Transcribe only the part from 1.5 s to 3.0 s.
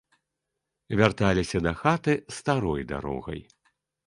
дахаты старой